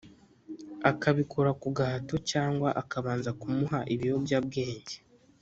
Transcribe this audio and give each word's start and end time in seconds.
Akabikora 0.91 1.49
ku 1.61 1.67
Agahato 1.73 2.15
cyangwa 2.31 2.69
akabanza 2.81 3.29
kumuha 3.39 3.79
ibiyobyabwenge 3.93 4.95